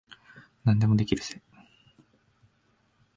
[0.63, 1.43] 何でもできるぜ。